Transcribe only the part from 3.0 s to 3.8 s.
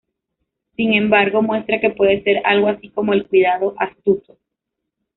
el cuidado